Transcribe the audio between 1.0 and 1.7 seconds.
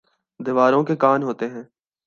کان ہوتے ہیں